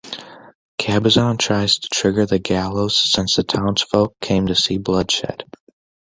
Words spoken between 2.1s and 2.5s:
the